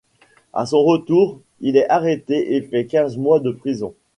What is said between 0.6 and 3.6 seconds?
son retour il est arrêté et fait quinze mois de